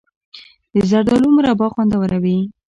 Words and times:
د 0.75 0.75
زردالو 0.89 1.27
مربا 1.35 1.67
خوندوره 1.73 2.17
وي. 2.23 2.37